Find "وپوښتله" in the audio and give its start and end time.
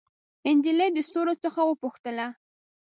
1.65-2.27